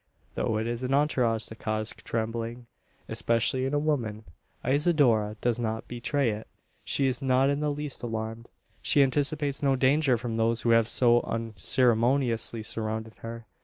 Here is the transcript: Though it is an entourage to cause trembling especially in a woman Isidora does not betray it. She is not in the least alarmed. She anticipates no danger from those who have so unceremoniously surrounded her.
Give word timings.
Though 0.33 0.57
it 0.57 0.65
is 0.65 0.81
an 0.81 0.95
entourage 0.95 1.45
to 1.45 1.55
cause 1.55 1.93
trembling 2.03 2.65
especially 3.07 3.65
in 3.67 3.73
a 3.75 3.77
woman 3.77 4.23
Isidora 4.65 5.37
does 5.41 5.59
not 5.59 5.87
betray 5.87 6.31
it. 6.31 6.47
She 6.83 7.05
is 7.05 7.21
not 7.21 7.51
in 7.51 7.59
the 7.59 7.69
least 7.69 8.01
alarmed. 8.01 8.47
She 8.81 9.03
anticipates 9.03 9.61
no 9.61 9.75
danger 9.75 10.17
from 10.17 10.37
those 10.37 10.63
who 10.63 10.71
have 10.71 10.87
so 10.87 11.21
unceremoniously 11.21 12.63
surrounded 12.63 13.13
her. 13.19 13.45